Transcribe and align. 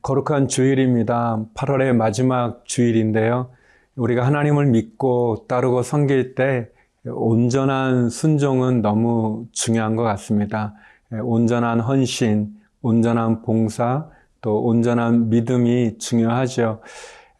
거룩한 0.00 0.48
주일입니다. 0.48 1.44
8월의 1.54 1.94
마지막 1.94 2.64
주일인데요. 2.64 3.50
우리가 3.96 4.26
하나님을 4.26 4.66
믿고 4.66 5.44
따르고 5.46 5.82
섬길 5.82 6.34
때 6.34 6.68
온전한 7.04 8.08
순종은 8.08 8.80
너무 8.80 9.46
중요한 9.52 9.94
것 9.94 10.02
같습니다. 10.02 10.74
온전한 11.10 11.80
헌신, 11.80 12.54
온전한 12.80 13.42
봉사, 13.42 14.08
또 14.40 14.62
온전한 14.62 15.28
믿음이 15.28 15.98
중요하죠. 15.98 16.80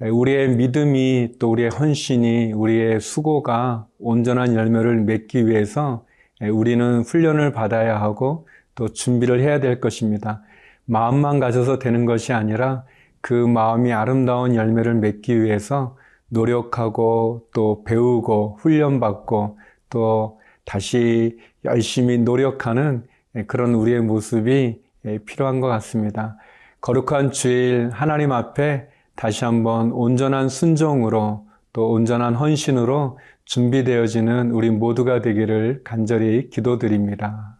우리의 0.01 0.57
믿음이 0.57 1.37
또 1.39 1.51
우리의 1.51 1.71
헌신이 1.71 2.53
우리의 2.53 3.01
수고가 3.01 3.87
온전한 3.99 4.55
열매를 4.55 5.01
맺기 5.01 5.47
위해서 5.47 6.05
우리는 6.43 7.01
훈련을 7.01 7.53
받아야 7.53 8.01
하고 8.01 8.47
또 8.75 8.89
준비를 8.89 9.41
해야 9.41 9.61
될 9.61 9.81
것입니다. 9.81 10.43
마음만 10.87 11.41
가져서 11.41 11.79
되는 11.79 12.05
것이 12.05 12.33
아니라 12.33 12.85
그 13.21 13.33
마음이 13.33 13.93
아름다운 13.93 14.55
열매를 14.55 14.95
맺기 14.95 15.43
위해서 15.43 15.97
노력하고 16.29 17.49
또 17.55 17.85
배우고 17.85 18.59
훈련받고 18.61 19.59
또 19.91 20.41
다시 20.65 21.39
열심히 21.65 22.19
노력하는 22.19 23.07
그런 23.47 23.75
우리의 23.75 24.01
모습이 24.01 24.83
필요한 25.27 25.61
것 25.61 25.69
같습니다. 25.69 26.37
거룩한 26.81 27.33
주일 27.33 27.91
하나님 27.93 28.33
앞에 28.33 28.89
다시 29.17 29.45
한번 29.45 29.91
온전한 29.93 30.49
순종으로 30.49 31.47
또 31.73 31.91
온전한 31.91 32.35
헌신으로 32.35 33.19
준비되어지는 33.45 34.51
우리 34.51 34.71
모두가 34.71 35.21
되기를 35.21 35.83
간절히 35.85 36.51
기도드립니다. 36.51 37.59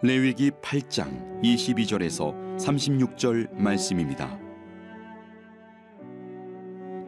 레위기 0.00 0.52
8장 0.52 1.42
22절에서 1.42 2.32
36절 2.56 3.52
말씀입니다. 3.52 4.38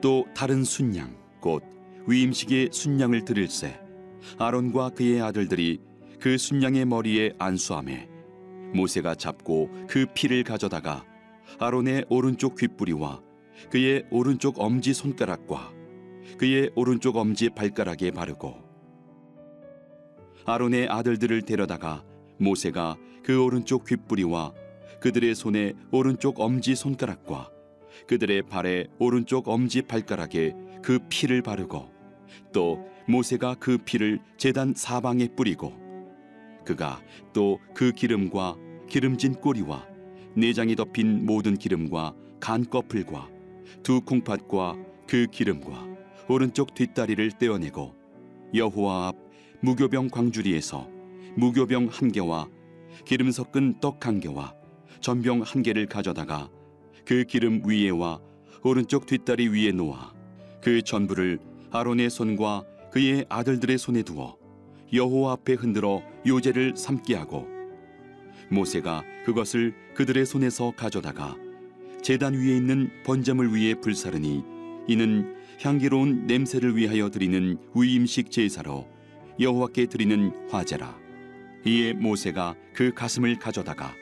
또 0.02 0.26
다른 0.34 0.64
순양 0.64 1.14
곧 1.40 1.62
위임식의 2.08 2.70
순양을 2.72 3.24
드릴세 3.24 3.78
아론과 4.38 4.90
그의 4.90 5.22
아들들이 5.22 5.78
그 6.18 6.36
순양의 6.36 6.86
머리에 6.86 7.32
안수함에 7.38 8.08
모세가 8.74 9.14
잡고 9.14 9.70
그 9.86 10.06
피를 10.12 10.42
가져다가 10.42 11.04
아론의 11.60 12.06
오른쪽 12.08 12.56
귓부리와 12.56 13.22
그의 13.70 14.04
오른쪽 14.10 14.58
엄지 14.58 14.94
손가락과 14.94 15.72
그의 16.38 16.72
오른쪽 16.74 17.18
엄지 17.18 17.50
발가락에 17.50 18.10
바르고 18.10 18.56
아론의 20.44 20.88
아들들을 20.88 21.42
데려다가 21.42 22.09
모세가 22.40 22.96
그 23.22 23.42
오른쪽 23.42 23.84
귓부리와 23.84 24.52
그들의 25.00 25.34
손에 25.34 25.74
오른쪽 25.92 26.40
엄지 26.40 26.74
손가락과 26.74 27.50
그들의 28.06 28.42
발에 28.42 28.86
오른쪽 28.98 29.48
엄지 29.48 29.82
발가락에 29.82 30.54
그 30.82 30.98
피를 31.08 31.42
바르고 31.42 31.90
또 32.52 32.84
모세가 33.06 33.56
그 33.60 33.78
피를 33.78 34.20
제단 34.36 34.74
사방에 34.76 35.28
뿌리고 35.36 35.72
그가 36.64 37.00
또 37.32 37.58
그 37.74 37.92
기름과 37.92 38.56
기름진 38.88 39.34
꼬리와 39.34 39.86
내장이 40.36 40.76
덮인 40.76 41.24
모든 41.24 41.56
기름과 41.56 42.14
간 42.40 42.64
꺼풀과 42.64 43.28
두 43.82 44.00
콩팥과 44.02 44.76
그 45.06 45.26
기름과 45.30 45.86
오른쪽 46.28 46.74
뒷다리를 46.74 47.32
떼어내고 47.32 47.94
여호와 48.54 49.08
앞 49.08 49.16
무교병 49.60 50.08
광주리에서 50.08 50.99
무교병 51.36 51.88
한 51.90 52.12
개와 52.12 52.48
기름 53.04 53.30
섞은 53.30 53.80
떡 53.80 54.06
한 54.06 54.20
개와 54.20 54.54
전병 55.00 55.42
한 55.42 55.62
개를 55.62 55.86
가져다가 55.86 56.50
그 57.04 57.24
기름 57.24 57.62
위에와 57.64 58.20
오른쪽 58.62 59.06
뒷다리 59.06 59.48
위에 59.48 59.72
놓아 59.72 60.12
그 60.62 60.82
전부를 60.82 61.38
아론의 61.70 62.10
손과 62.10 62.64
그의 62.92 63.24
아들들의 63.28 63.78
손에 63.78 64.02
두어 64.02 64.36
여호와 64.92 65.32
앞에 65.32 65.54
흔들어 65.54 66.02
요제를 66.26 66.76
삼게 66.76 67.14
하고 67.14 67.46
모세가 68.50 69.04
그것을 69.24 69.74
그들의 69.94 70.26
손에서 70.26 70.72
가져다가 70.76 71.36
제단 72.02 72.34
위에 72.34 72.56
있는 72.56 72.90
번제물 73.04 73.54
위에 73.54 73.74
불사르니 73.74 74.42
이는 74.88 75.36
향기로운 75.60 76.26
냄새를 76.26 76.76
위하여 76.76 77.10
드리는 77.10 77.56
위임식 77.74 78.30
제사로 78.30 78.88
여호와께 79.38 79.86
드리는 79.86 80.32
화제라 80.50 80.98
이에 81.64 81.92
모세가 81.92 82.54
그 82.74 82.92
가슴을 82.94 83.38
가져다가 83.38 83.94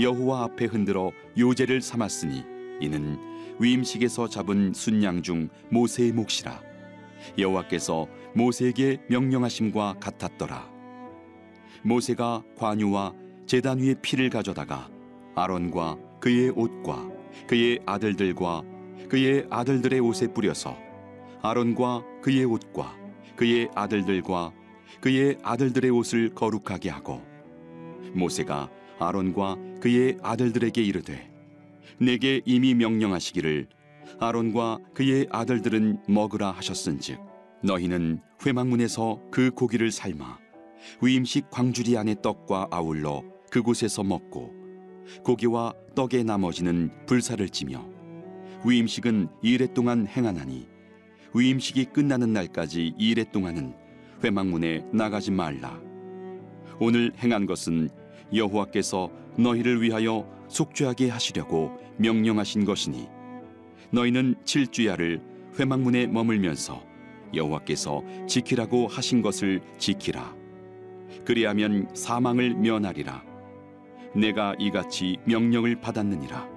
여호와 0.00 0.44
앞에 0.44 0.66
흔들어 0.66 1.12
요제를 1.38 1.80
삼았으니 1.80 2.44
이는 2.80 3.18
위임식에서 3.60 4.28
잡은 4.28 4.72
순양 4.74 5.22
중 5.22 5.48
모세의 5.70 6.12
몫이라. 6.12 6.60
여호와께서 7.38 8.08
모세에게 8.34 8.98
명령하심과 9.08 9.96
같았더라. 10.00 10.68
모세가 11.82 12.42
관유와 12.56 13.12
제단 13.46 13.78
위에 13.78 13.94
피를 14.02 14.30
가져다가 14.30 14.88
아론과 15.36 15.98
그의 16.20 16.50
옷과 16.50 17.08
그의 17.46 17.80
아들들과 17.86 18.62
그의 19.08 19.46
아들들의 19.50 20.00
옷에 20.00 20.32
뿌려서 20.32 20.76
아론과 21.42 22.02
그의 22.22 22.44
옷과 22.44 22.96
그의 23.36 23.68
아들들과 23.74 24.52
그의 25.04 25.36
아들들의 25.42 25.90
옷을 25.90 26.30
거룩하게 26.30 26.88
하고 26.88 27.20
모세가 28.14 28.70
아론과 28.98 29.58
그의 29.78 30.16
아들들에게 30.22 30.82
이르되 30.82 31.30
내게 31.98 32.40
이미 32.46 32.72
명령하시기를 32.72 33.66
아론과 34.18 34.78
그의 34.94 35.26
아들들은 35.30 36.04
먹으라 36.08 36.52
하셨은즉 36.52 37.20
너희는 37.62 38.22
회막문에서 38.46 39.20
그 39.30 39.50
고기를 39.50 39.90
삶아 39.90 40.38
위임식 41.02 41.50
광주리 41.50 41.98
안의 41.98 42.22
떡과 42.22 42.68
아울러 42.70 43.22
그곳에서 43.50 44.02
먹고 44.02 44.54
고기와 45.22 45.74
떡의 45.94 46.24
나머지는 46.24 46.90
불사를 47.04 47.46
찌며 47.50 47.86
위임식은 48.64 49.28
이래 49.42 49.66
동안 49.66 50.06
행하나니 50.06 50.66
위임식이 51.34 51.86
끝나는 51.92 52.32
날까지 52.32 52.94
이래 52.96 53.24
동안은 53.30 53.83
회막문에 54.24 54.86
나가지 54.90 55.30
말라. 55.30 55.78
오늘 56.80 57.12
행한 57.22 57.44
것은 57.44 57.90
여호와께서 58.34 59.10
너희를 59.36 59.82
위하여 59.82 60.26
속죄하게 60.48 61.10
하시려고 61.10 61.76
명령하신 61.98 62.64
것이니 62.64 63.06
너희는 63.90 64.36
칠주야를 64.44 65.20
회막문에 65.58 66.06
머물면서 66.06 66.82
여호와께서 67.34 68.02
지키라고 68.26 68.86
하신 68.86 69.20
것을 69.20 69.60
지키라. 69.76 70.34
그리하면 71.26 71.88
사망을 71.94 72.54
면하리라. 72.54 73.22
내가 74.16 74.54
이같이 74.58 75.18
명령을 75.26 75.76
받았느니라. 75.80 76.48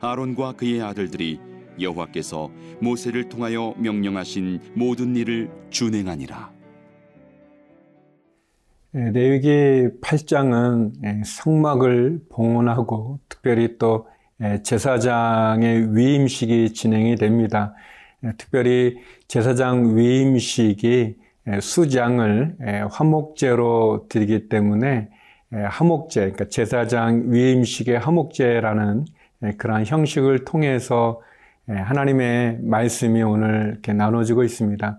아론과 0.00 0.52
그의 0.52 0.82
아들들이 0.82 1.40
여호와께서 1.80 2.50
모세를 2.80 3.28
통하여 3.28 3.74
명령하신 3.78 4.72
모든 4.74 5.16
일을 5.16 5.50
준행하니라 5.70 6.57
레위기 8.92 9.88
8장은 10.00 11.22
성막을 11.24 12.20
봉헌하고 12.30 13.20
특별히 13.28 13.76
또 13.78 14.06
제사장의 14.62 15.94
위임식이 15.94 16.72
진행이 16.72 17.16
됩니다. 17.16 17.74
특별히 18.38 18.96
제사장 19.26 19.94
위임식이 19.94 21.16
수장을 21.60 22.56
화목제로 22.90 24.06
드리기 24.08 24.48
때문에 24.48 25.10
화목제, 25.50 26.20
그러니까 26.20 26.46
제사장 26.48 27.24
위임식의 27.26 27.98
화목제라는 27.98 29.04
그러한 29.58 29.84
형식을 29.84 30.46
통해서 30.46 31.20
하나님의 31.66 32.60
말씀이 32.62 33.22
오늘 33.22 33.72
이렇게 33.72 33.92
나눠지고 33.92 34.44
있습니다. 34.44 34.98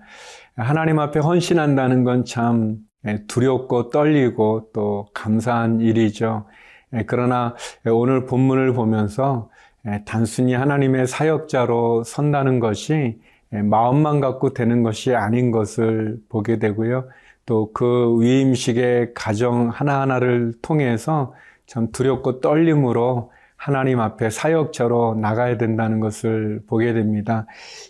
하나님 0.55 0.99
앞에 0.99 1.19
헌신한다는 1.19 2.03
건참 2.03 2.77
예, 2.77 2.88
두렵고 3.27 3.89
떨리고 3.89 4.69
또 4.73 5.07
감사한 5.13 5.81
일이죠. 5.81 6.45
예, 6.93 7.03
그러나 7.07 7.55
오늘 7.85 8.25
본문을 8.25 8.73
보면서 8.73 9.49
예, 9.87 10.03
단순히 10.05 10.53
하나님의 10.53 11.07
사역자로 11.07 12.03
선다는 12.03 12.59
것이 12.59 13.19
마음만 13.51 14.19
갖고 14.19 14.53
되는 14.53 14.83
것이 14.83 15.15
아닌 15.15 15.51
것을 15.51 16.19
보게 16.29 16.59
되고요. 16.59 17.05
또 17.49 17.71
그 17.73 18.21
위임식의 18.21 19.13
가정 19.15 19.69
하나하나를 19.69 20.53
통해서 20.61 21.33
참 21.65 21.91
두렵고 21.91 22.41
떨림으로 22.41 23.31
하나님 23.55 23.99
앞에 23.99 24.29
사역자로 24.29 25.15
나가야 25.15 25.57
된다는 25.57 25.99
것을 25.99 26.61
보게 26.67 26.93
됩니다. 26.93 27.47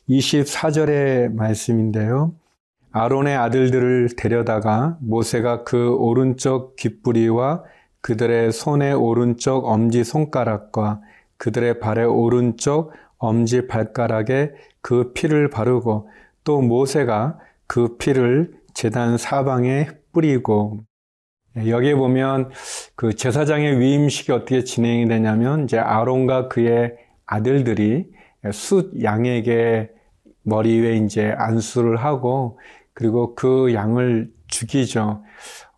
24절의 0.10 1.34
말씀인데요. 1.34 2.34
아론의 2.92 3.36
아들들을 3.36 4.10
데려다가 4.18 4.98
모세가 5.02 5.64
그 5.64 5.96
오른쪽 5.96 6.76
귓부리와 6.76 7.64
그들의 8.02 8.52
손의 8.52 8.94
오른쪽 8.94 9.66
엄지 9.66 10.04
손가락과 10.04 11.02
그들의 11.38 11.80
발의 11.80 12.06
오른쪽 12.06 12.92
엄지 13.18 13.68
발가락에 13.68 14.52
그 14.82 15.14
피를 15.14 15.50
바르고 15.50 16.10
또 16.44 16.62
모세가 16.62 17.38
그 17.68 17.98
피를 17.98 18.54
제단 18.74 19.18
사방에 19.18 19.90
뿌리고. 20.12 20.84
여기에 21.58 21.96
보면 21.96 22.50
그 22.96 23.16
제사장의 23.16 23.80
위임식이 23.80 24.32
어떻게 24.32 24.64
진행이 24.64 25.08
되냐면 25.08 25.66
이제 25.66 25.78
아론과 25.78 26.48
그의 26.48 26.96
아들들이 27.26 28.08
숫 28.52 29.04
양에게 29.04 29.90
머리 30.50 30.80
위에 30.80 30.98
이제 30.98 31.34
안수를 31.38 31.98
하고 31.98 32.60
그리고 32.94 33.36
그 33.36 33.74
양을 33.74 34.32
죽이죠. 34.48 35.24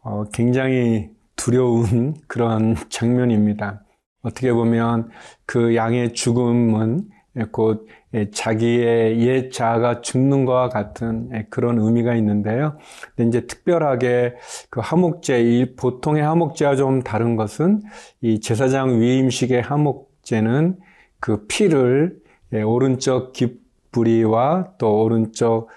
어, 0.02 0.24
굉장히 0.34 1.10
두려운 1.36 2.16
그런 2.28 2.76
장면입니다. 2.90 3.84
어떻게 4.24 4.54
보면 4.54 5.10
그 5.46 5.76
양의 5.76 6.14
죽음은 6.14 7.10
곧 7.52 7.88
자기의 8.34 9.22
옛 9.22 9.52
자아가 9.52 10.02
죽는 10.02 10.46
것과 10.46 10.70
같은 10.70 11.46
그런 11.50 11.80
의미가 11.80 12.16
있는데요. 12.16 12.78
근데 13.16 13.30
이제 13.30 13.48
특별하게 13.48 14.36
그 14.70 14.82
하목제, 14.84 15.74
보통의 15.78 16.22
하목제와 16.22 16.76
좀 16.76 17.04
다른 17.04 17.36
것은 17.36 17.82
이 18.22 18.42
제사장 18.42 19.00
위임식의 19.00 19.62
하목제는 19.62 20.78
그 21.20 21.48
피를 21.48 22.20
오른쪽 22.66 23.32
귓 23.32 23.61
부리와 23.92 24.74
또 24.78 25.04
오른쪽 25.04 25.70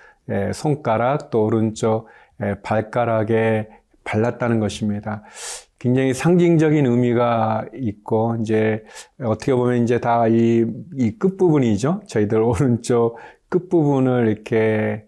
손가락 0.52 1.30
또 1.30 1.44
오른쪽 1.44 2.08
발가락에 2.62 3.68
발랐다는 4.04 4.60
것입니다. 4.60 5.22
굉장히 5.78 6.14
상징적인 6.14 6.86
의미가 6.86 7.66
있고 7.74 8.36
이제 8.40 8.84
어떻게 9.20 9.54
보면 9.54 9.82
이제 9.82 10.00
다 10.00 10.26
이 10.28 10.64
이 10.96 11.18
끝부분이죠. 11.18 12.02
저희들 12.06 12.40
오른쪽 12.40 13.18
끝부분을 13.50 14.28
이렇게 14.28 15.04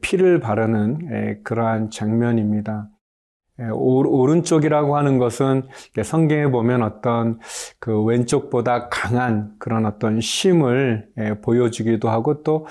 피를 0.00 0.38
바르는 0.38 1.42
그러한 1.42 1.90
장면입니다. 1.90 2.88
오른쪽이라고 3.72 4.96
하는 4.96 5.18
것은 5.18 5.64
성경에 6.02 6.46
보면 6.46 6.82
어떤 6.82 7.38
그 7.78 8.02
왼쪽보다 8.02 8.88
강한 8.88 9.52
그런 9.58 9.84
어떤 9.86 10.18
힘을 10.18 11.08
보여주기도 11.42 12.08
하고 12.08 12.42
또 12.42 12.66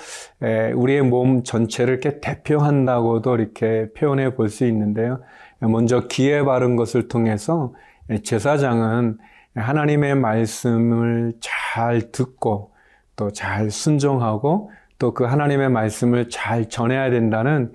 우리의 0.74 1.02
몸 1.02 1.44
전체를 1.44 1.94
이렇게 1.94 2.20
대표한다고도 2.20 3.36
이렇게 3.36 3.88
표현해 3.96 4.34
볼 4.34 4.48
수 4.48 4.66
있는데요. 4.66 5.20
먼저 5.60 6.08
기에 6.08 6.42
바른 6.42 6.74
것을 6.76 7.06
통해서 7.08 7.72
제사장은 8.24 9.18
하나님의 9.54 10.14
말씀을 10.16 11.34
잘 11.40 12.10
듣고 12.12 12.72
또 13.16 13.30
잘 13.30 13.70
순종하고 13.70 14.70
또 14.98 15.12
그 15.12 15.24
하나님의 15.24 15.70
말씀을 15.70 16.28
잘 16.30 16.68
전해야 16.68 17.10
된다는 17.10 17.72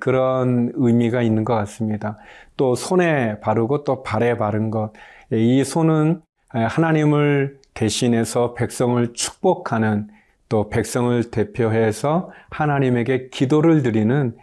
그런 0.00 0.72
의미가 0.74 1.22
있는 1.22 1.44
것 1.44 1.54
같습니다. 1.54 2.18
또 2.56 2.74
손에 2.74 3.40
바르고 3.40 3.84
또 3.84 4.02
발에 4.02 4.36
바른 4.36 4.70
것. 4.70 4.92
이 5.30 5.62
손은 5.64 6.20
하나님을 6.48 7.58
대신해서 7.74 8.54
백성을 8.54 9.12
축복하는 9.14 10.08
또 10.48 10.68
백성을 10.68 11.30
대표해서 11.30 12.30
하나님에게 12.50 13.28
기도를 13.28 13.82
드리는 13.82 14.34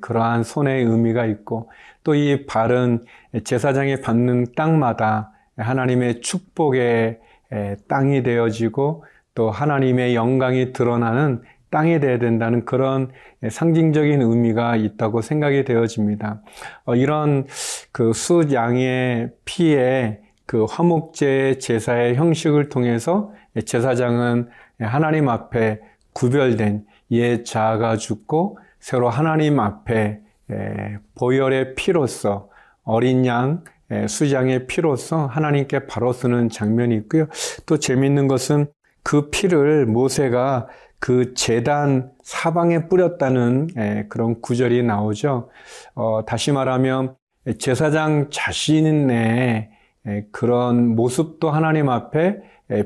그러한 0.00 0.44
손의 0.44 0.84
의미가 0.84 1.26
있고 1.26 1.70
또 2.04 2.14
이 2.14 2.44
발은 2.46 3.04
제사장이 3.44 4.00
받는 4.02 4.54
땅마다 4.54 5.32
하나님의 5.56 6.20
축복의 6.20 7.18
땅이 7.88 8.22
되어지고 8.22 9.04
또 9.34 9.50
하나님의 9.50 10.14
영광이 10.14 10.72
드러나는 10.72 11.42
땅이 11.74 11.98
되어야 11.98 12.20
된다는 12.20 12.64
그런 12.64 13.10
상징적인 13.50 14.22
의미가 14.22 14.76
있다고 14.76 15.22
생각이 15.22 15.64
되어집니다. 15.64 16.40
어, 16.84 16.94
이런 16.94 17.48
그 17.90 18.12
숫양의 18.12 19.30
피에 19.44 20.20
그 20.46 20.66
화목제 20.70 21.58
제사의 21.58 22.14
형식을 22.14 22.68
통해서 22.68 23.32
제사장은 23.64 24.50
하나님 24.78 25.28
앞에 25.28 25.80
구별된 26.12 26.84
옛 27.10 27.42
자아가 27.42 27.96
죽고 27.96 28.58
새로 28.78 29.08
하나님 29.08 29.58
앞에 29.58 30.20
보혈의 31.16 31.74
피로서 31.74 32.50
어린 32.84 33.26
양 33.26 33.64
수장의 34.06 34.68
피로서 34.68 35.26
하나님께 35.26 35.86
바로 35.86 36.12
쓰는 36.12 36.50
장면이 36.50 36.94
있고요. 36.96 37.26
또 37.66 37.78
재밌는 37.78 38.28
것은 38.28 38.66
그 39.02 39.30
피를 39.30 39.86
모세가 39.86 40.68
그 41.04 41.34
재단 41.34 42.12
사방에 42.22 42.88
뿌렸다는 42.88 44.06
그런 44.08 44.40
구절이 44.40 44.82
나오죠. 44.84 45.50
어, 45.94 46.24
다시 46.24 46.50
말하면 46.50 47.14
제사장 47.58 48.30
자신의 48.30 49.68
그런 50.32 50.96
모습도 50.96 51.50
하나님 51.50 51.90
앞에 51.90 52.38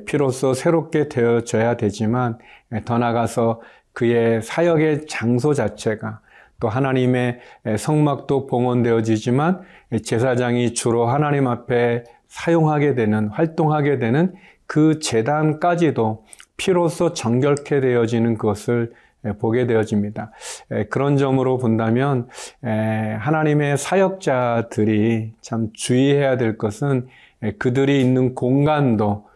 피로서 0.04 0.52
새롭게 0.52 1.08
되어져야 1.08 1.76
되지만 1.76 2.38
더 2.84 2.98
나아가서 2.98 3.60
그의 3.92 4.42
사역의 4.42 5.06
장소 5.06 5.54
자체가 5.54 6.18
또 6.58 6.68
하나님의 6.68 7.38
성막도 7.78 8.48
봉헌되어지지만 8.48 9.60
제사장이 10.04 10.74
주로 10.74 11.06
하나님 11.06 11.46
앞에 11.46 12.02
사용하게 12.26 12.96
되는 12.96 13.28
활동하게 13.28 14.00
되는 14.00 14.34
그 14.66 14.98
재단까지도 14.98 16.24
피로써 16.58 17.14
정결케 17.14 17.80
되어지는 17.80 18.36
것을 18.36 18.92
보게 19.38 19.66
되어집니다. 19.66 20.32
그런 20.90 21.16
점으로 21.16 21.56
본다면 21.56 22.28
하나님의 22.62 23.78
사역자들이 23.78 25.32
참 25.40 25.70
주의해야 25.72 26.36
될 26.36 26.58
것은 26.58 27.08
그들이 27.58 28.00
있는 28.02 28.34
공간도 28.34 29.26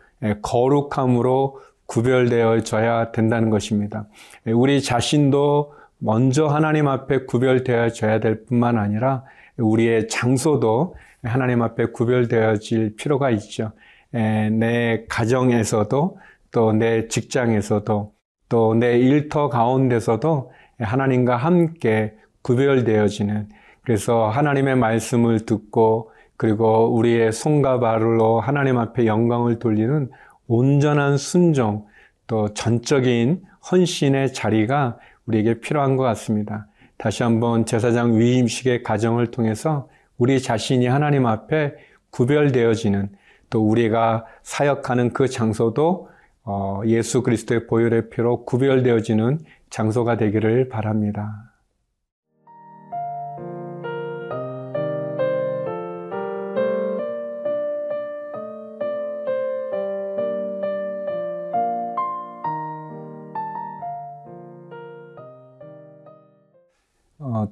거룩함으로 0.42 1.60
구별되어져야 1.86 3.12
된다는 3.12 3.50
것입니다. 3.50 4.06
우리 4.46 4.82
자신도 4.82 5.72
먼저 5.98 6.46
하나님 6.46 6.88
앞에 6.88 7.26
구별되어져야 7.26 8.20
될 8.20 8.44
뿐만 8.44 8.78
아니라 8.78 9.24
우리의 9.56 10.08
장소도 10.08 10.96
하나님 11.22 11.62
앞에 11.62 11.86
구별되어질 11.86 12.96
필요가 12.96 13.30
있죠. 13.30 13.72
내 14.10 15.04
가정에서도 15.08 16.18
또 16.52 16.72
내 16.72 17.08
직장에서도 17.08 18.12
또 18.48 18.74
내 18.74 18.98
일터 18.98 19.48
가운데서도 19.48 20.52
하나님과 20.78 21.36
함께 21.36 22.14
구별되어지는 22.42 23.48
그래서 23.84 24.28
하나님의 24.28 24.76
말씀을 24.76 25.46
듣고 25.46 26.10
그리고 26.36 26.94
우리의 26.96 27.32
손과 27.32 27.80
발로 27.80 28.40
하나님 28.40 28.78
앞에 28.78 29.06
영광을 29.06 29.58
돌리는 29.58 30.10
온전한 30.46 31.16
순종 31.16 31.86
또 32.26 32.52
전적인 32.52 33.42
헌신의 33.70 34.32
자리가 34.32 34.98
우리에게 35.26 35.60
필요한 35.60 35.96
것 35.96 36.02
같습니다. 36.04 36.66
다시 36.98 37.22
한번 37.22 37.64
제사장 37.64 38.18
위임식의 38.18 38.82
가정을 38.82 39.28
통해서 39.30 39.88
우리 40.18 40.40
자신이 40.40 40.86
하나님 40.86 41.26
앞에 41.26 41.74
구별되어지는 42.10 43.10
또 43.50 43.68
우리가 43.68 44.24
사역하는 44.42 45.12
그 45.12 45.28
장소도 45.28 46.08
어, 46.44 46.82
예수 46.86 47.22
그리스도의 47.22 47.66
보혈의 47.66 48.10
피로 48.10 48.44
구별되어지는 48.44 49.40
장소가 49.70 50.16
되기를 50.16 50.68
바랍니다. 50.68 51.52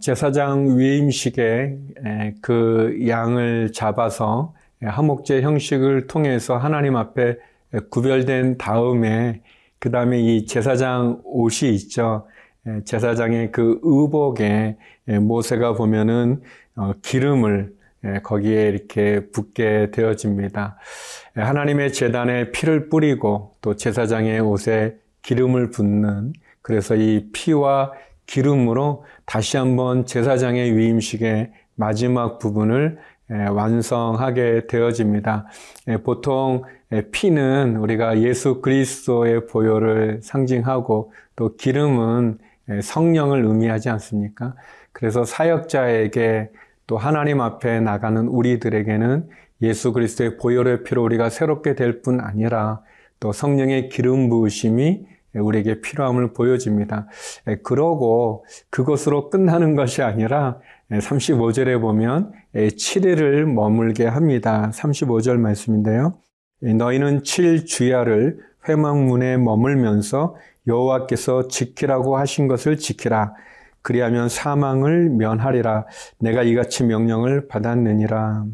제사장 0.00 0.78
위임식에 0.78 1.76
그 2.40 3.06
양을 3.06 3.73
잡아서 3.73 4.54
하목제 4.82 5.42
형식을 5.42 6.06
통해서 6.06 6.56
하나님 6.56 6.97
앞에 6.97 7.37
구별된 7.90 8.58
다음에 8.58 9.42
그 9.78 9.90
다음에 9.90 10.20
이 10.20 10.46
제사장 10.46 11.20
옷이 11.24 11.74
있죠. 11.74 12.26
제사장의 12.84 13.52
그 13.52 13.80
의복에 13.82 14.76
모세가 15.20 15.74
보면은 15.74 16.42
어, 16.76 16.92
기름을 17.02 17.72
거기에 18.22 18.68
이렇게 18.68 19.30
붓게 19.30 19.90
되어집니다. 19.90 20.78
하나님의 21.34 21.92
재단에 21.92 22.50
피를 22.50 22.88
뿌리고 22.88 23.56
또 23.60 23.76
제사장의 23.76 24.40
옷에 24.40 24.96
기름을 25.22 25.70
붓는 25.70 26.32
그래서 26.62 26.94
이 26.94 27.28
피와 27.32 27.92
기름으로 28.26 29.04
다시 29.26 29.56
한번 29.56 30.06
제사장의 30.06 30.76
위임식의 30.76 31.52
마지막 31.74 32.38
부분을 32.38 32.98
완성하게 33.28 34.66
되어집니다. 34.66 35.46
보통 36.04 36.62
피는 37.12 37.76
우리가 37.76 38.20
예수 38.20 38.61
그리스도의 38.61 39.47
보혈을 39.47 40.20
상징하고 40.23 41.12
또 41.37 41.56
기름은 41.56 42.38
성령을 42.82 43.44
의미하지 43.44 43.88
않습니까? 43.90 44.54
그래서 44.92 45.25
사역자에게 45.25 46.50
또 46.87 46.99
하나님 46.99 47.40
앞에 47.40 47.80
나가는 47.80 48.26
우리들에게는 48.26 49.28
예수 49.62 49.92
그리스도의 49.92 50.37
보혈의 50.37 50.82
피로 50.85 51.04
우리가 51.04 51.30
새롭게 51.30 51.75
될 51.75 52.02
뿐 52.02 52.20
아니라 52.20 52.80
또 53.20 53.32
성령의 53.32 53.88
기름 53.90 54.28
부으심이 54.28 55.04
우리에게 55.35 55.80
필요함을 55.80 56.32
보여줍니다. 56.32 57.06
그러고 57.62 58.44
그것으로 58.70 59.30
끝나는 59.30 59.76
것이 59.76 60.02
아니라 60.02 60.59
35절에 60.90 61.80
보면 61.80 62.32
7일을 62.54 63.44
머물게 63.44 64.06
합니다. 64.06 64.70
35절 64.75 65.37
말씀인데요. 65.38 66.14
너희는 66.60 67.22
7주야를 67.22 68.38
회막문에 68.68 69.38
머물면서 69.38 70.36
여호와께서 70.66 71.48
지키라고 71.48 72.16
하신 72.16 72.48
것을 72.48 72.76
지키라. 72.76 73.34
그리하면 73.82 74.28
사망을 74.28 75.08
면하리라. 75.08 75.86
내가 76.18 76.42
이같이 76.42 76.84
명령을 76.84 77.48
받았느니라. 77.48 78.44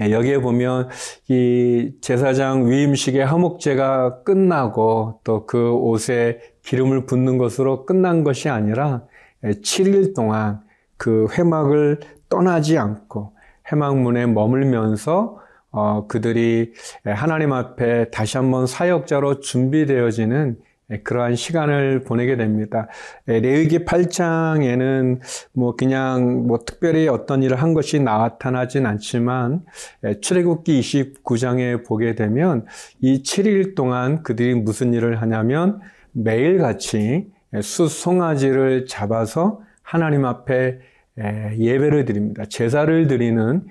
예, 0.00 0.12
여기에 0.12 0.38
보면 0.38 0.88
이 1.28 1.92
제사장 2.00 2.70
위임식의 2.70 3.26
화목제가 3.26 4.22
끝나고 4.22 5.20
또 5.24 5.44
그 5.46 5.72
옷에 5.72 6.40
기름을 6.62 7.06
붓는 7.06 7.36
것으로 7.38 7.84
끝난 7.84 8.24
것이 8.24 8.48
아니라 8.48 9.02
7일 9.42 10.08
예, 10.08 10.12
동안 10.14 10.60
그 10.96 11.26
회막을 11.32 12.00
떠나지 12.28 12.78
않고 12.78 13.34
회막문에 13.70 14.26
머물면서 14.26 15.38
어, 15.70 16.06
그들이 16.06 16.72
하나님 17.04 17.52
앞에 17.52 18.10
다시 18.10 18.36
한번 18.36 18.66
사역자로 18.66 19.40
준비되어지는 19.40 20.56
예, 20.90 20.98
그러한 20.98 21.36
시간을 21.36 22.02
보내게 22.04 22.36
됩니다. 22.36 22.88
예, 23.28 23.40
레위기 23.40 23.84
8장에는 23.84 25.20
뭐 25.52 25.76
그냥 25.76 26.46
뭐 26.46 26.58
특별히 26.64 27.08
어떤 27.08 27.42
일을 27.42 27.56
한 27.56 27.74
것이 27.74 28.00
나타나진 28.00 28.86
않지만 28.86 29.62
예, 30.04 30.20
출애굽기 30.20 30.80
29장에 30.80 31.86
보게 31.86 32.14
되면 32.14 32.66
이 33.00 33.22
7일 33.22 33.74
동안 33.74 34.22
그들이 34.22 34.54
무슨 34.54 34.92
일을 34.92 35.20
하냐면 35.22 35.80
매일같이 36.12 37.30
수송아지를 37.60 38.86
잡아서 38.86 39.60
하나님 39.82 40.24
앞에 40.24 40.78
예배를 41.18 42.04
드립니다. 42.04 42.44
제사를 42.48 43.06
드리는 43.06 43.64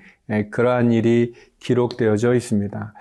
그러한 0.50 0.92
일이 0.92 1.32
기록되어져 1.60 2.34
있습니다. 2.34 2.94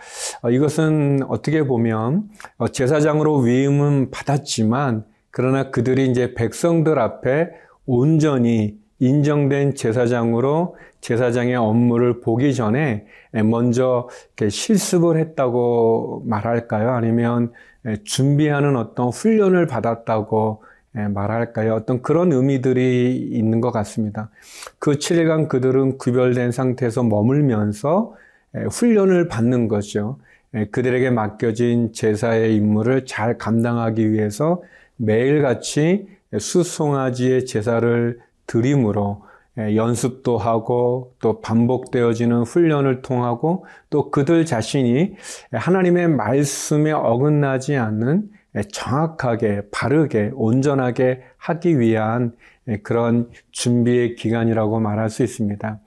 어, 0.44 0.52
이것은 0.52 1.22
어떻게 1.28 1.66
보면 1.66 2.30
어, 2.58 2.68
제사장으로 2.68 3.38
위임은 3.38 4.12
받았지만 4.12 5.06
그러나 5.32 5.72
그들이 5.72 6.10
이제 6.10 6.34
백성들 6.34 7.00
앞에 7.00 7.50
온전히 7.86 8.78
인정된 9.00 9.76
제사장으로 9.76 10.76
제사장의 11.02 11.56
업무를 11.56 12.20
보기 12.20 12.54
전에 12.54 13.06
먼저 13.46 14.10
실습을 14.38 15.18
했다고 15.18 16.24
말할까요? 16.26 16.92
아니면 16.92 17.54
준비하는 18.04 18.76
어떤 18.76 19.08
훈련을 19.08 19.68
받았다고 19.68 20.64
말할까요? 20.92 21.76
어떤 21.76 22.02
그런 22.02 22.34
의미들이 22.34 23.30
있는 23.32 23.62
것 23.62 23.72
같습니다. 23.72 24.30
그 24.80 24.94
7일간 24.94 25.48
그들은 25.48 25.98
구별된 25.98 26.52
상태에서 26.52 27.04
머물면서 27.04 28.14
훈련을 28.54 29.28
받는 29.28 29.68
거죠. 29.68 30.20
그들에게 30.72 31.12
맡겨진 31.12 31.94
제사의 31.94 32.56
임무를 32.56 33.06
잘 33.06 33.38
감당하기 33.38 34.12
위해서 34.12 34.62
매일같이 34.98 36.08
수송아지의 36.38 37.46
제사를 37.46 38.20
드림으로 38.48 39.24
연습도 39.58 40.38
하고 40.38 41.14
또 41.20 41.42
반복되어지는 41.42 42.44
훈련을 42.44 43.02
통하고 43.02 43.66
또 43.90 44.10
그들 44.10 44.46
자신이 44.46 45.16
하나님의 45.52 46.08
말씀에 46.08 46.92
어긋나지 46.92 47.76
않는 47.76 48.30
정확하게 48.72 49.64
바르게 49.72 50.32
온전하게 50.34 51.22
하기 51.38 51.80
위한 51.80 52.34
그런 52.84 53.30
준비의 53.52 54.16
기간이라고 54.16 54.80
말할 54.80 55.10
수 55.10 55.24
있습니다. 55.24 55.80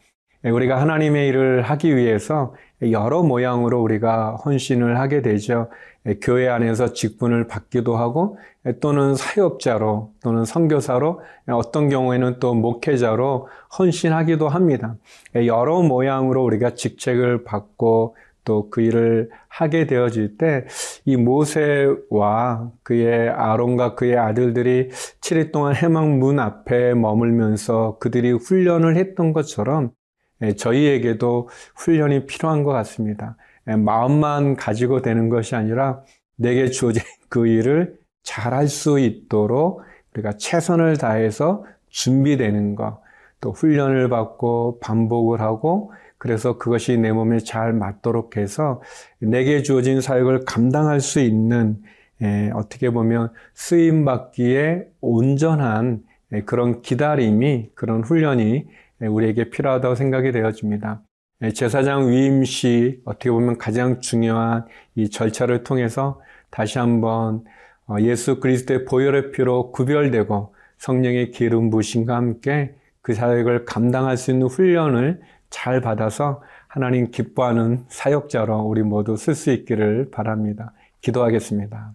예, 0.44 0.50
우리가 0.50 0.80
하나님의 0.80 1.28
일을 1.28 1.62
하기 1.62 1.96
위해서 1.96 2.54
여러 2.90 3.22
모양으로 3.22 3.80
우리가 3.82 4.36
헌신을 4.44 4.98
하게 4.98 5.22
되죠. 5.22 5.68
예, 6.06 6.14
교회 6.20 6.48
안에서 6.48 6.92
직분을 6.92 7.46
받기도 7.46 7.96
하고 7.96 8.38
예, 8.66 8.78
또는 8.80 9.14
사역자로 9.14 10.12
또는 10.22 10.44
선교사로 10.44 11.20
어떤 11.48 11.88
경우에는 11.88 12.38
또 12.40 12.54
목회자로 12.54 13.48
헌신하기도 13.78 14.48
합니다. 14.48 14.96
여러 15.34 15.80
모양으로 15.82 16.44
우리가 16.44 16.74
직책을 16.74 17.44
받고 17.44 18.16
또 18.44 18.68
그 18.70 18.80
일을 18.80 19.30
하게 19.48 19.86
되어질 19.86 20.36
때 20.36 20.64
이 21.04 21.16
모세와 21.16 22.70
그의 22.82 23.28
아론과 23.28 23.94
그의 23.94 24.16
아들들이 24.16 24.88
7일 25.20 25.52
동안 25.52 25.74
해막 25.76 26.08
문 26.18 26.38
앞에 26.40 26.94
머물면서 26.94 27.98
그들이 28.00 28.32
훈련을 28.32 28.96
했던 28.96 29.32
것처럼 29.32 29.84
예, 29.84 30.01
저희에게도 30.50 31.48
훈련이 31.76 32.26
필요한 32.26 32.62
것 32.64 32.72
같습니다. 32.72 33.36
예, 33.68 33.76
마음만 33.76 34.56
가지고 34.56 35.02
되는 35.02 35.28
것이 35.28 35.54
아니라 35.54 36.02
내게 36.36 36.68
주어진 36.68 37.02
그 37.28 37.46
일을 37.46 37.98
잘할 38.22 38.68
수 38.68 38.98
있도록 38.98 39.82
우리가 40.14 40.32
최선을 40.36 40.96
다해서 40.96 41.64
준비되는 41.88 42.74
것, 42.74 43.00
또 43.40 43.52
훈련을 43.52 44.08
받고 44.08 44.78
반복을 44.80 45.40
하고 45.40 45.92
그래서 46.18 46.56
그것이 46.58 46.98
내 46.98 47.10
몸에 47.12 47.40
잘 47.40 47.72
맞도록 47.72 48.36
해서 48.36 48.80
내게 49.18 49.62
주어진 49.62 50.00
사역을 50.00 50.44
감당할 50.44 51.00
수 51.00 51.20
있는 51.20 51.78
예, 52.22 52.50
어떻게 52.54 52.90
보면 52.90 53.32
쓰임 53.54 54.04
받기에 54.04 54.86
온전한 55.00 56.02
그런 56.46 56.80
기다림이 56.80 57.70
그런 57.74 58.02
훈련이 58.02 58.42
네, 58.52 58.66
우리에게 59.08 59.50
필요하다고 59.50 59.94
생각이 59.94 60.32
되어집니다. 60.32 61.02
네, 61.40 61.52
제사장 61.52 62.08
위임 62.08 62.44
시 62.44 63.00
어떻게 63.04 63.30
보면 63.30 63.58
가장 63.58 64.00
중요한 64.00 64.64
이 64.94 65.10
절차를 65.10 65.64
통해서 65.64 66.20
다시 66.50 66.78
한번 66.78 67.44
어, 67.88 67.96
예수 68.00 68.38
그리스도의 68.38 68.84
보혈의 68.84 69.32
피로 69.32 69.72
구별되고 69.72 70.54
성령의 70.78 71.30
기름 71.32 71.70
부심과 71.70 72.14
함께 72.14 72.74
그 73.00 73.14
사역을 73.14 73.64
감당할 73.64 74.16
수 74.16 74.30
있는 74.30 74.46
훈련을 74.46 75.20
잘 75.50 75.80
받아서 75.80 76.42
하나님 76.68 77.10
기뻐하는 77.10 77.84
사역자로 77.88 78.60
우리 78.60 78.82
모두 78.82 79.16
쓸 79.16 79.34
수 79.34 79.50
있기를 79.50 80.10
바랍니다. 80.10 80.72
기도하겠습니다. 81.00 81.92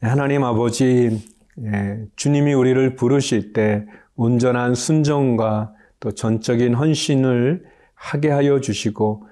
네, 0.00 0.08
하나님 0.08 0.42
아버지, 0.42 1.24
주님이 2.16 2.52
우리를 2.54 2.96
부르실 2.96 3.52
때 3.52 3.86
온전한 4.22 4.76
순종과 4.76 5.72
또 5.98 6.12
전적인 6.12 6.74
헌신을 6.74 7.64
하게 7.94 8.30
하여 8.30 8.60
주시고 8.60 9.26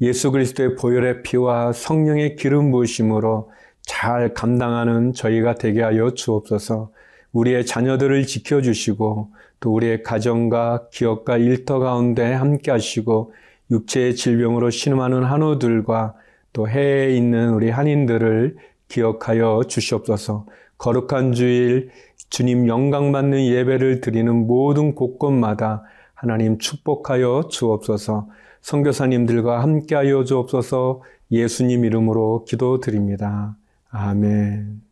예수 0.00 0.32
그리스도의 0.32 0.74
보혈의 0.74 1.22
피와 1.22 1.72
성령의 1.72 2.34
기름 2.34 2.72
부으심으로 2.72 3.52
잘 3.82 4.34
감당하는 4.34 5.12
저희가 5.12 5.54
되게 5.54 5.80
하여 5.82 6.10
주옵소서. 6.10 6.90
우리의 7.30 7.66
자녀들을 7.66 8.26
지켜 8.26 8.60
주시고 8.60 9.30
또 9.60 9.72
우리의 9.72 10.02
가정과 10.02 10.88
기업과 10.90 11.36
일터 11.36 11.78
가운데 11.78 12.32
함께 12.32 12.72
하시고 12.72 13.32
육체의 13.70 14.16
질병으로 14.16 14.70
신음하는 14.70 15.22
한우들과 15.22 16.14
또 16.52 16.68
해에 16.68 17.16
있는 17.16 17.50
우리 17.50 17.70
한인들을 17.70 18.56
기억하여 18.92 19.62
주시옵소서. 19.66 20.46
거룩한 20.76 21.32
주일 21.32 21.90
주님 22.28 22.68
영광 22.68 23.10
받는 23.10 23.46
예배를 23.46 24.00
드리는 24.02 24.46
모든 24.46 24.94
곳곳마다 24.94 25.82
하나님 26.14 26.58
축복하여 26.58 27.48
주옵소서. 27.50 28.28
선교사님들과 28.60 29.62
함께하여 29.62 30.24
주옵소서. 30.24 31.02
예수님 31.30 31.84
이름으로 31.86 32.44
기도드립니다. 32.44 33.56
아멘. 33.90 34.91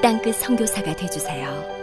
땅끝 0.00 0.36
성교사가 0.36 0.94
되주세요 0.94 1.77